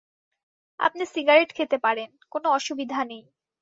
আপনি 0.79 1.03
সিগারেট 1.05 1.49
খেতে 1.53 1.77
পারেন, 1.77 2.09
কোনো 2.31 2.47
অসুবিধা 2.51 2.99
নেই। 3.03 3.23